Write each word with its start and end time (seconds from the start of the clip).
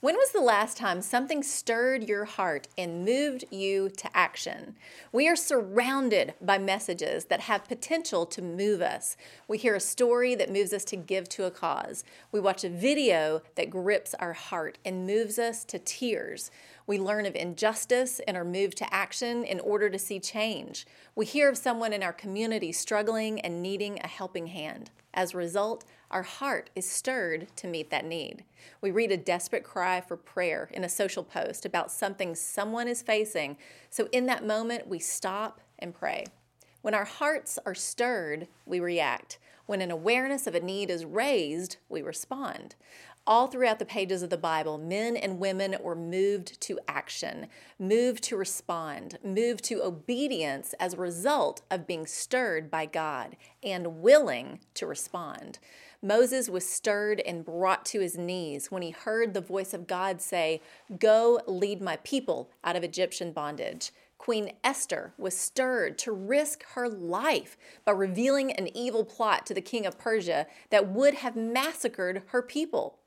When 0.00 0.14
was 0.14 0.30
the 0.30 0.40
last 0.40 0.76
time 0.76 1.02
something 1.02 1.42
stirred 1.42 2.08
your 2.08 2.24
heart 2.24 2.68
and 2.78 3.04
moved 3.04 3.46
you 3.50 3.90
to 3.96 4.16
action? 4.16 4.76
We 5.10 5.26
are 5.26 5.34
surrounded 5.34 6.34
by 6.40 6.56
messages 6.58 7.24
that 7.24 7.40
have 7.40 7.64
potential 7.64 8.24
to 8.26 8.40
move 8.40 8.80
us. 8.80 9.16
We 9.48 9.58
hear 9.58 9.74
a 9.74 9.80
story 9.80 10.36
that 10.36 10.52
moves 10.52 10.72
us 10.72 10.84
to 10.84 10.96
give 10.96 11.28
to 11.30 11.46
a 11.46 11.50
cause. 11.50 12.04
We 12.30 12.38
watch 12.38 12.62
a 12.62 12.68
video 12.68 13.42
that 13.56 13.70
grips 13.70 14.14
our 14.20 14.34
heart 14.34 14.78
and 14.84 15.04
moves 15.04 15.36
us 15.36 15.64
to 15.64 15.80
tears. 15.80 16.52
We 16.86 17.00
learn 17.00 17.26
of 17.26 17.34
injustice 17.34 18.20
and 18.20 18.36
are 18.36 18.44
moved 18.44 18.76
to 18.78 18.94
action 18.94 19.42
in 19.42 19.58
order 19.58 19.90
to 19.90 19.98
see 19.98 20.20
change. 20.20 20.86
We 21.16 21.26
hear 21.26 21.48
of 21.48 21.58
someone 21.58 21.92
in 21.92 22.04
our 22.04 22.12
community 22.12 22.70
struggling 22.70 23.40
and 23.40 23.60
needing 23.60 23.98
a 23.98 24.06
helping 24.06 24.46
hand. 24.46 24.92
As 25.18 25.34
a 25.34 25.38
result, 25.38 25.84
our 26.12 26.22
heart 26.22 26.70
is 26.76 26.88
stirred 26.88 27.48
to 27.56 27.66
meet 27.66 27.90
that 27.90 28.04
need. 28.04 28.44
We 28.80 28.92
read 28.92 29.10
a 29.10 29.16
desperate 29.16 29.64
cry 29.64 30.00
for 30.00 30.16
prayer 30.16 30.70
in 30.72 30.84
a 30.84 30.88
social 30.88 31.24
post 31.24 31.66
about 31.66 31.90
something 31.90 32.36
someone 32.36 32.86
is 32.86 33.02
facing, 33.02 33.56
so 33.90 34.08
in 34.12 34.26
that 34.26 34.46
moment, 34.46 34.86
we 34.86 35.00
stop 35.00 35.60
and 35.80 35.92
pray. 35.92 36.26
When 36.82 36.94
our 36.94 37.04
hearts 37.04 37.58
are 37.66 37.74
stirred, 37.74 38.46
we 38.64 38.78
react. 38.78 39.40
When 39.66 39.82
an 39.82 39.90
awareness 39.90 40.46
of 40.46 40.54
a 40.54 40.60
need 40.60 40.88
is 40.88 41.04
raised, 41.04 41.78
we 41.88 42.00
respond. 42.00 42.76
All 43.28 43.46
throughout 43.46 43.78
the 43.78 43.84
pages 43.84 44.22
of 44.22 44.30
the 44.30 44.38
Bible, 44.38 44.78
men 44.78 45.14
and 45.14 45.38
women 45.38 45.76
were 45.82 45.94
moved 45.94 46.58
to 46.62 46.80
action, 46.88 47.48
moved 47.78 48.24
to 48.24 48.38
respond, 48.38 49.18
moved 49.22 49.64
to 49.64 49.84
obedience 49.84 50.74
as 50.80 50.94
a 50.94 50.96
result 50.96 51.60
of 51.70 51.86
being 51.86 52.06
stirred 52.06 52.70
by 52.70 52.86
God 52.86 53.36
and 53.62 54.00
willing 54.00 54.60
to 54.72 54.86
respond. 54.86 55.58
Moses 56.00 56.48
was 56.48 56.66
stirred 56.66 57.20
and 57.20 57.44
brought 57.44 57.84
to 57.86 58.00
his 58.00 58.16
knees 58.16 58.70
when 58.70 58.80
he 58.80 58.92
heard 58.92 59.34
the 59.34 59.42
voice 59.42 59.74
of 59.74 59.86
God 59.86 60.22
say, 60.22 60.62
Go 60.98 61.42
lead 61.46 61.82
my 61.82 61.96
people 61.96 62.50
out 62.64 62.76
of 62.76 62.82
Egyptian 62.82 63.32
bondage. 63.32 63.92
Queen 64.16 64.52
Esther 64.64 65.12
was 65.18 65.36
stirred 65.36 65.98
to 65.98 66.12
risk 66.12 66.64
her 66.70 66.88
life 66.88 67.58
by 67.84 67.92
revealing 67.92 68.52
an 68.52 68.74
evil 68.74 69.04
plot 69.04 69.44
to 69.44 69.52
the 69.52 69.60
king 69.60 69.84
of 69.84 69.98
Persia 69.98 70.46
that 70.70 70.88
would 70.88 71.12
have 71.12 71.36
massacred 71.36 72.22
her 72.28 72.40
people. 72.40 73.00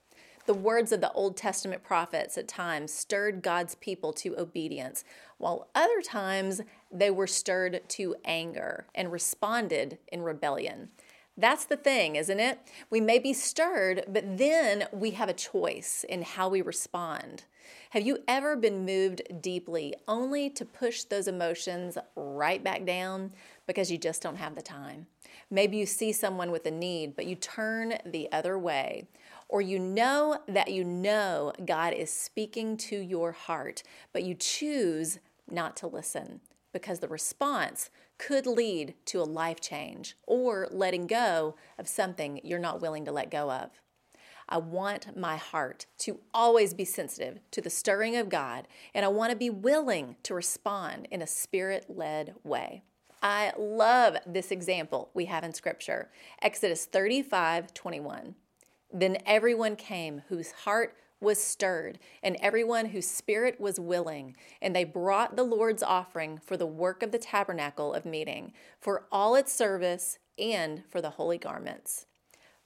The 0.45 0.53
words 0.53 0.92
of 0.92 1.02
the 1.02 1.11
Old 1.11 1.38
Testament 1.38 1.84
prophets 1.84 2.38
at 2.38 2.47
times 2.47 2.92
stirred 2.92 3.42
God's 3.42 3.75
people 3.75 4.11
to 4.14 4.38
obedience, 4.39 5.03
while 5.38 5.67
other 5.75 6.02
times 6.02 6.61
they 6.92 7.11
were 7.11 7.28
stirred 7.28 7.81
to 7.89 8.16
anger 8.25 8.86
and 8.95 9.11
responded 9.11 10.00
in 10.11 10.23
rebellion. 10.23 10.89
That's 11.38 11.66
the 11.66 11.78
thing, 11.78 12.17
isn't 12.17 12.39
it? 12.39 12.59
We 12.89 13.00
may 13.00 13.17
be 13.17 13.33
stirred, 13.33 14.03
but 14.08 14.38
then 14.38 14.88
we 14.92 15.11
have 15.11 15.30
a 15.30 15.33
choice 15.33 16.06
in 16.08 16.23
how 16.23 16.50
we 16.50 16.61
respond. 16.61 17.45
Have 17.92 18.05
you 18.05 18.20
ever 18.28 18.55
been 18.55 18.86
moved 18.86 19.22
deeply 19.42 19.95
only 20.08 20.50
to 20.52 20.66
push 20.66 21.03
those 21.03 21.28
emotions 21.28 21.98
right 22.16 22.64
back 22.64 22.86
down 22.86 23.31
because 23.66 23.89
you 23.89 23.98
just 23.98 24.22
don't 24.22 24.36
have 24.36 24.55
the 24.55 24.61
time? 24.61 25.08
Maybe 25.50 25.78
you 25.78 25.86
see 25.86 26.11
someone 26.11 26.52
with 26.52 26.66
a 26.66 26.72
need, 26.72 27.16
but 27.16 27.26
you 27.26 27.36
turn 27.36 27.95
the 28.05 28.31
other 28.31 28.58
way. 28.58 29.08
Or 29.52 29.62
you 29.62 29.80
know 29.80 30.40
that 30.48 30.72
you 30.72 30.86
know 30.86 31.52
God 31.66 31.94
is 31.94 32.10
speaking 32.10 32.78
to 32.78 32.96
your 32.96 33.34
heart, 33.34 33.84
but 34.14 34.24
you 34.24 34.34
choose 34.34 35.20
not 35.50 35.76
to 35.78 35.88
listen 35.88 36.40
because 36.72 37.00
the 37.00 37.10
response 37.10 37.90
could 38.18 38.48
lead 38.48 38.94
to 39.06 39.20
a 39.20 39.24
life 39.24 39.60
change 39.60 40.16
or 40.26 40.70
letting 40.72 41.06
go 41.06 41.56
of 41.78 41.90
something 41.90 42.40
you're 42.46 42.60
not 42.60 42.82
willing 42.82 43.04
to 43.04 43.12
let 43.12 43.30
go 43.30 43.52
of. 43.52 43.72
I 44.48 44.58
want 44.58 45.18
my 45.18 45.36
heart 45.36 45.86
to 46.00 46.20
always 46.34 46.74
be 46.74 46.86
sensitive 46.86 47.40
to 47.52 47.60
the 47.60 47.70
stirring 47.70 48.16
of 48.16 48.30
God, 48.30 48.70
and 48.94 49.04
I 49.04 49.10
want 49.10 49.32
to 49.32 49.38
be 49.38 49.50
willing 49.50 50.16
to 50.24 50.34
respond 50.34 51.10
in 51.12 51.22
a 51.22 51.28
spirit 51.28 51.88
led 51.90 52.36
way. 52.44 52.84
I 53.22 53.52
love 53.58 54.16
this 54.26 54.50
example 54.50 55.10
we 55.14 55.26
have 55.26 55.44
in 55.44 55.54
Scripture 55.54 56.10
Exodus 56.42 56.86
35 56.86 57.73
21. 57.73 58.36
Then 58.94 59.18
everyone 59.26 59.76
came 59.76 60.24
whose 60.28 60.52
heart 60.52 60.96
was 61.22 61.42
stirred, 61.42 62.00
and 62.24 62.36
everyone 62.42 62.88
whose 62.88 63.08
spirit 63.08 63.62
was 63.62 63.80
willing, 63.80 64.36
and 64.62 64.76
they 64.76 64.84
brought 64.84 65.36
the 65.36 65.44
Lord's 65.44 65.84
offering 65.84 66.40
for 66.40 66.58
the 66.58 66.66
work 66.66 67.04
of 67.04 67.12
the 67.12 67.20
tabernacle 67.20 67.94
of 67.94 68.06
meeting, 68.06 68.54
for 68.80 69.06
all 69.12 69.36
its 69.36 69.54
service, 69.54 70.18
and 70.40 70.84
for 70.90 71.00
the 71.00 71.12
holy 71.12 71.38
garments. 71.38 72.08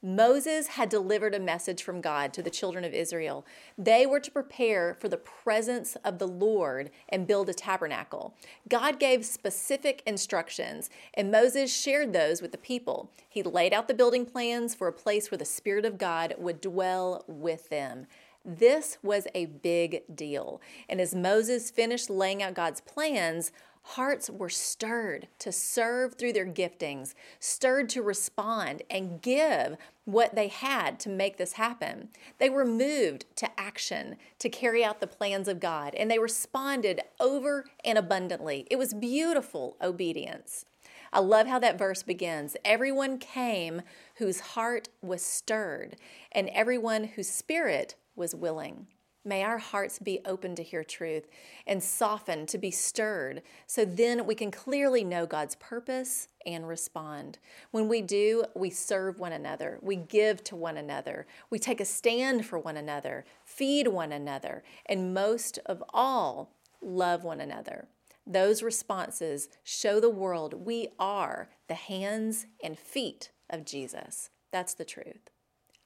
Moses 0.06 0.68
had 0.68 0.90
delivered 0.90 1.34
a 1.34 1.40
message 1.40 1.82
from 1.82 2.00
God 2.00 2.32
to 2.34 2.44
the 2.44 2.52
children 2.52 2.86
of 2.86 2.94
Israel. 2.94 3.44
They 3.76 4.06
were 4.06 4.20
to 4.20 4.30
prepare 4.30 4.96
for 5.00 5.10
the 5.10 5.18
presence 5.18 5.96
of 6.06 6.20
the 6.20 6.28
Lord 6.28 6.92
and 7.10 7.26
build 7.26 7.50
a 7.50 7.56
tabernacle. 7.56 8.36
God 8.70 9.00
gave 9.00 9.26
specific 9.26 10.04
instructions, 10.06 10.92
and 11.16 11.32
Moses 11.32 11.76
shared 11.76 12.14
those 12.14 12.40
with 12.40 12.52
the 12.52 12.60
people. 12.60 13.10
He 13.28 13.42
laid 13.42 13.74
out 13.74 13.88
the 13.88 13.96
building 13.96 14.28
plans 14.28 14.76
for 14.76 14.88
a 14.88 14.94
place 14.94 15.32
where 15.32 15.40
the 15.40 15.44
Spirit 15.44 15.86
of 15.86 15.98
God 15.98 16.36
would 16.38 16.62
dwell 16.62 17.26
with 17.28 17.70
them. 17.70 18.06
This 18.46 19.00
was 19.02 19.28
a 19.34 19.48
big 19.48 20.04
deal. 20.14 20.62
And 20.88 21.02
as 21.02 21.16
Moses 21.16 21.72
finished 21.72 22.12
laying 22.12 22.44
out 22.44 22.54
God's 22.54 22.80
plans, 22.80 23.52
hearts 23.90 24.32
were 24.32 24.50
stirred 24.50 25.28
to 25.38 25.52
serve 25.52 26.16
through 26.16 26.34
their 26.34 26.48
giftings, 26.48 27.14
stirred 27.40 27.88
to 27.88 28.02
respond 28.02 28.82
and 28.90 29.22
give 29.22 29.78
what 30.06 30.34
they 30.34 30.48
had 30.48 31.00
to 31.00 31.10
make 31.10 31.38
this 31.38 31.54
happen. 31.54 32.10
They 32.40 32.50
were 32.50 32.66
moved 32.66 33.26
to 33.38 33.60
action 33.60 34.18
to 34.40 34.50
carry 34.50 34.84
out 34.84 35.02
the 35.02 35.08
plans 35.08 35.48
of 35.48 35.60
God, 35.60 35.94
and 35.94 36.10
they 36.10 36.18
responded 36.18 37.02
over 37.20 37.66
and 37.84 37.98
abundantly. 37.98 38.68
It 38.72 38.78
was 38.78 38.94
beautiful 38.94 39.78
obedience. 39.80 40.66
I 41.14 41.20
love 41.20 41.46
how 41.46 41.60
that 41.60 41.78
verse 41.78 42.02
begins. 42.02 42.58
Everyone 42.66 43.20
came 43.20 43.84
whose 44.16 44.40
heart 44.40 44.90
was 45.04 45.22
stirred, 45.22 45.96
and 46.32 46.50
everyone 46.50 47.04
whose 47.04 47.30
spirit 47.30 47.96
was 48.16 48.34
willing. 48.34 48.88
May 49.28 49.44
our 49.44 49.58
hearts 49.58 49.98
be 49.98 50.20
open 50.24 50.54
to 50.56 50.64
hear 50.64 50.84
truth 50.84 51.28
and 51.66 51.84
softened 51.84 52.48
to 52.50 52.60
be 52.60 52.70
stirred 52.70 53.42
so 53.66 53.84
then 53.84 54.28
we 54.28 54.36
can 54.36 54.52
clearly 54.52 55.04
know 55.04 55.26
God's 55.26 55.56
purpose 55.56 56.28
and 56.46 56.68
respond. 56.68 57.40
When 57.72 57.88
we 57.88 58.04
do, 58.04 58.46
we 58.54 58.70
serve 58.70 59.20
one 59.20 59.34
another, 59.34 59.80
we 59.82 59.96
give 59.96 60.44
to 60.46 60.56
one 60.56 60.78
another, 60.78 61.26
we 61.50 61.58
take 61.58 61.82
a 61.82 61.86
stand 61.86 62.46
for 62.46 62.60
one 62.60 62.78
another, 62.78 63.26
feed 63.44 63.88
one 63.88 64.12
another, 64.12 64.64
and 64.86 65.14
most 65.14 65.58
of 65.66 65.84
all, 65.92 66.52
love 66.80 67.24
one 67.24 67.42
another. 67.42 67.88
Those 68.28 68.62
responses 68.62 69.50
show 69.64 70.00
the 70.00 70.10
world 70.10 70.66
we 70.66 70.90
are 71.00 71.50
the 71.68 71.74
hands 71.74 72.46
and 72.64 72.78
feet 72.78 73.32
of 73.50 73.66
Jesus. 73.66 74.30
That's 74.52 74.76
the 74.76 74.86
truth. 74.86 75.30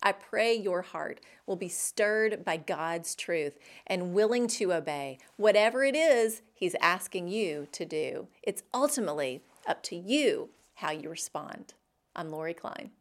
I 0.02 0.14
pray 0.14 0.54
your 0.54 0.82
heart 0.82 1.20
will 1.46 1.58
be 1.58 1.68
stirred 1.68 2.46
by 2.46 2.58
God's 2.58 3.16
truth 3.16 3.58
and 3.86 4.14
willing 4.14 4.48
to 4.48 4.74
obey 4.74 5.18
whatever 5.36 5.84
it 5.84 5.96
is 5.96 6.42
He's 6.54 6.76
asking 6.82 7.28
you 7.28 7.68
to 7.74 7.86
do. 7.86 8.28
It's 8.44 8.64
ultimately 8.74 9.42
up 9.68 9.84
to 9.84 9.96
you 9.96 10.50
how 10.76 10.92
you 10.92 11.10
respond. 11.10 11.74
I'm 12.16 12.30
Lori 12.30 12.54
Klein. 12.54 12.92